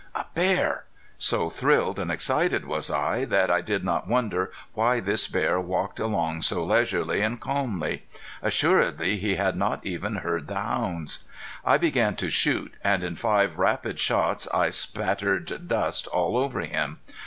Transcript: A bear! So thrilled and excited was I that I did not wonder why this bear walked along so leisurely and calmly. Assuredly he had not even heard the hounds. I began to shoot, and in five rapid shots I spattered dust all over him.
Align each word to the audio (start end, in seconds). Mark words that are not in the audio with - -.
A 0.15 0.25
bear! 0.33 0.85
So 1.19 1.51
thrilled 1.51 1.99
and 1.99 2.09
excited 2.09 2.65
was 2.65 2.89
I 2.89 3.23
that 3.25 3.51
I 3.51 3.61
did 3.61 3.83
not 3.83 4.07
wonder 4.07 4.51
why 4.73 4.99
this 4.99 5.27
bear 5.27 5.59
walked 5.59 5.99
along 5.99 6.41
so 6.41 6.63
leisurely 6.63 7.21
and 7.21 7.39
calmly. 7.39 8.07
Assuredly 8.41 9.17
he 9.17 9.35
had 9.35 9.55
not 9.55 9.85
even 9.85 10.15
heard 10.15 10.47
the 10.47 10.55
hounds. 10.55 11.25
I 11.63 11.77
began 11.77 12.15
to 12.15 12.31
shoot, 12.31 12.73
and 12.83 13.03
in 13.03 13.15
five 13.15 13.59
rapid 13.59 13.99
shots 13.99 14.47
I 14.51 14.71
spattered 14.71 15.67
dust 15.67 16.07
all 16.07 16.35
over 16.35 16.61
him. 16.61 16.97